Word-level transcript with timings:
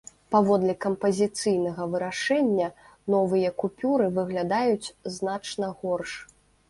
Паводле 0.35 0.73
кампазіцыйнага 0.85 1.83
вырашэння, 1.91 2.67
новыя 3.17 3.49
купюры 3.65 4.05
выглядаюць 4.17 4.93
значна 5.19 5.73
горш. 5.85 6.11